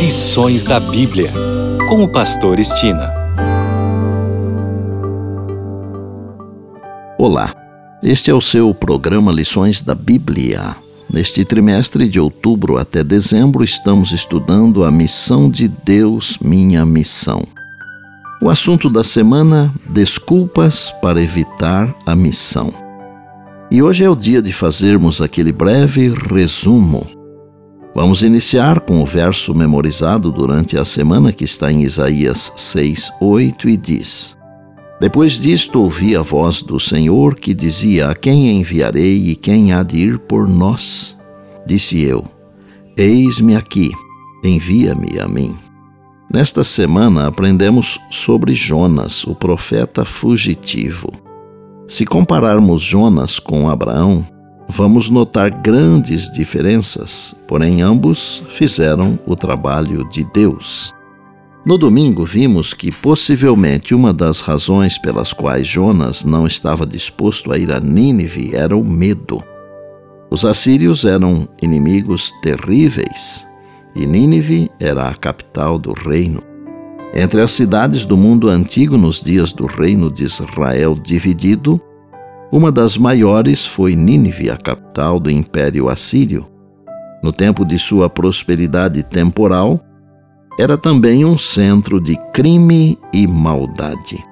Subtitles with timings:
[0.00, 1.30] Lições da Bíblia,
[1.86, 3.12] com o Pastor Estina.
[7.18, 7.54] Olá,
[8.02, 10.74] este é o seu programa Lições da Bíblia.
[11.12, 17.46] Neste trimestre de outubro até dezembro, estamos estudando a missão de Deus, minha missão.
[18.40, 22.72] O assunto da semana: desculpas para evitar a missão.
[23.70, 27.19] E hoje é o dia de fazermos aquele breve resumo
[27.94, 33.68] Vamos iniciar com o verso memorizado durante a semana que está em Isaías 6, 8
[33.68, 34.36] e diz:
[35.00, 39.82] Depois disto ouvi a voz do Senhor que dizia: A quem enviarei e quem há
[39.82, 41.16] de ir por nós?
[41.66, 42.24] Disse eu:
[42.96, 43.90] Eis-me aqui,
[44.44, 45.56] envia-me a mim.
[46.32, 51.10] Nesta semana aprendemos sobre Jonas, o profeta fugitivo.
[51.88, 54.24] Se compararmos Jonas com Abraão,
[54.70, 60.94] vamos notar grandes diferenças, porém ambos fizeram o trabalho de Deus.
[61.66, 67.58] No domingo, vimos que possivelmente uma das razões pelas quais Jonas não estava disposto a
[67.58, 69.42] ir a Nínive era o medo.
[70.30, 73.46] Os assírios eram inimigos terríveis
[73.94, 76.42] e Nínive era a capital do reino.
[77.12, 81.80] Entre as cidades do mundo antigo nos dias do reino de Israel dividido,
[82.52, 86.46] uma das maiores foi Nínive, a capital do Império Assírio.
[87.22, 89.80] No tempo de sua prosperidade temporal,
[90.58, 94.22] era também um centro de crime e maldade.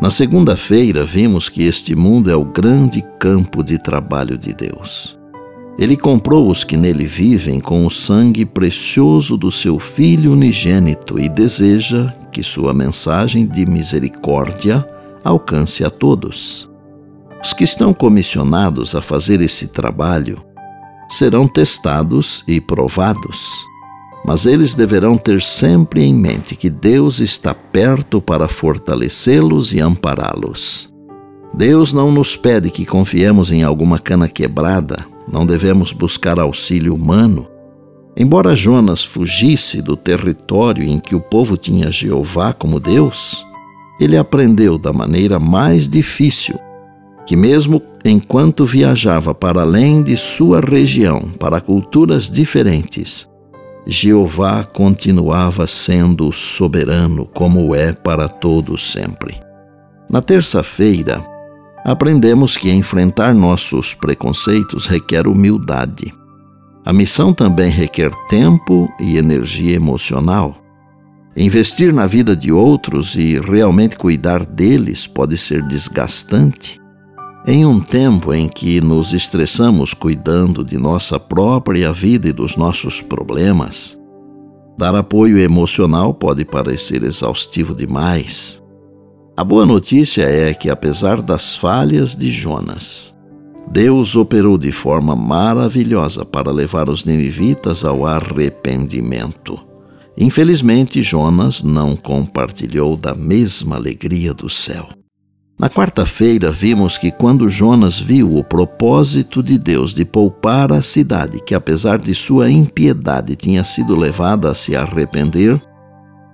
[0.00, 5.18] Na segunda-feira, vimos que este mundo é o grande campo de trabalho de Deus.
[5.78, 11.28] Ele comprou os que nele vivem com o sangue precioso do seu Filho unigênito e
[11.28, 14.86] deseja que sua mensagem de misericórdia
[15.24, 16.68] alcance a todos.
[17.42, 20.38] Os que estão comissionados a fazer esse trabalho
[21.08, 23.64] serão testados e provados,
[24.24, 30.92] mas eles deverão ter sempre em mente que Deus está perto para fortalecê-los e ampará-los.
[31.54, 37.46] Deus não nos pede que confiemos em alguma cana quebrada, não devemos buscar auxílio humano.
[38.16, 43.46] Embora Jonas fugisse do território em que o povo tinha Jeová como Deus,
[44.00, 46.58] ele aprendeu da maneira mais difícil
[47.26, 53.28] que, mesmo enquanto viajava para além de sua região, para culturas diferentes,
[53.86, 59.40] Jeová continuava sendo soberano, como é para todos sempre.
[60.08, 61.24] Na terça-feira,
[61.84, 66.12] aprendemos que enfrentar nossos preconceitos requer humildade.
[66.84, 70.56] A missão também requer tempo e energia emocional.
[71.36, 76.80] Investir na vida de outros e realmente cuidar deles pode ser desgastante.
[77.48, 83.00] Em um tempo em que nos estressamos cuidando de nossa própria vida e dos nossos
[83.00, 83.96] problemas,
[84.76, 88.60] dar apoio emocional pode parecer exaustivo demais.
[89.36, 93.16] A boa notícia é que, apesar das falhas de Jonas,
[93.70, 99.56] Deus operou de forma maravilhosa para levar os ninivitas ao arrependimento.
[100.18, 104.88] Infelizmente, Jonas não compartilhou da mesma alegria do céu.
[105.58, 111.42] Na quarta-feira, vimos que quando Jonas viu o propósito de Deus de poupar a cidade,
[111.42, 115.58] que apesar de sua impiedade tinha sido levada a se arrepender,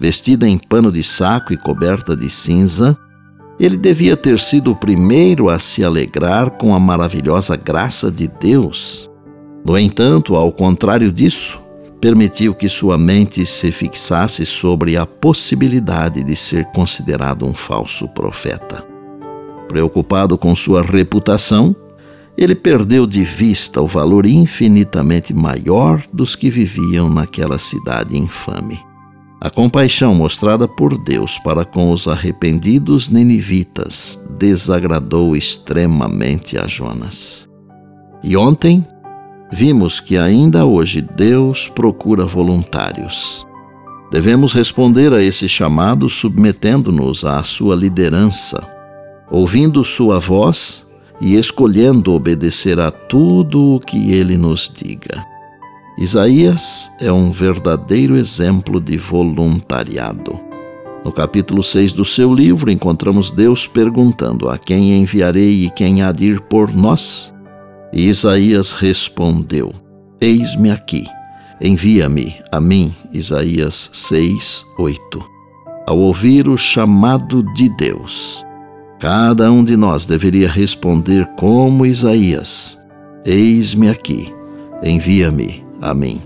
[0.00, 2.96] vestida em pano de saco e coberta de cinza,
[3.58, 9.10] ele devia ter sido o primeiro a se alegrar com a maravilhosa graça de Deus.
[9.62, 11.60] No entanto, ao contrário disso,
[12.00, 18.89] permitiu que sua mente se fixasse sobre a possibilidade de ser considerado um falso profeta.
[19.70, 21.76] Preocupado com sua reputação,
[22.36, 28.80] ele perdeu de vista o valor infinitamente maior dos que viviam naquela cidade infame.
[29.40, 37.48] A compaixão mostrada por Deus para com os arrependidos ninivitas desagradou extremamente a Jonas.
[38.24, 38.84] E ontem
[39.52, 43.46] vimos que ainda hoje Deus procura voluntários.
[44.10, 48.79] Devemos responder a esse chamado submetendo-nos à sua liderança
[49.30, 50.86] ouvindo Sua voz
[51.20, 55.24] e escolhendo obedecer a tudo o que Ele nos diga.
[55.98, 60.40] Isaías é um verdadeiro exemplo de voluntariado.
[61.04, 66.12] No capítulo 6 do seu livro, encontramos Deus perguntando: A quem enviarei e quem há
[66.12, 67.32] de ir por nós?
[67.92, 69.72] E Isaías respondeu:
[70.20, 71.06] Eis-me aqui,
[71.60, 72.94] envia-me a mim.
[73.12, 75.22] Isaías 6, 8.
[75.86, 78.44] Ao ouvir o chamado de Deus,
[79.00, 82.78] Cada um de nós deveria responder como Isaías:
[83.24, 84.30] Eis-me aqui,
[84.82, 86.20] envia-me a mim.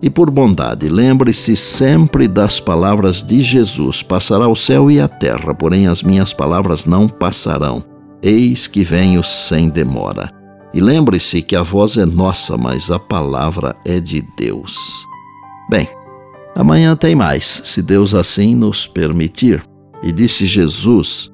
[0.00, 5.52] E por bondade, lembre-se sempre das palavras de Jesus: Passará o céu e a terra,
[5.52, 7.84] porém as minhas palavras não passarão.
[8.22, 10.30] Eis que venho sem demora.
[10.72, 14.76] E lembre-se que a voz é nossa, mas a palavra é de Deus.
[15.68, 15.88] Bem,
[16.54, 19.64] amanhã tem mais, se Deus assim nos permitir.
[20.00, 21.33] E disse Jesus: